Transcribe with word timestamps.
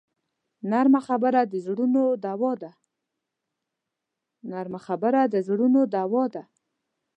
نرمه 0.71 1.01
خبره 1.07 1.41
د 5.37 5.37
زړونو 5.47 5.73
دوا 5.93 6.25
ده 6.33 6.41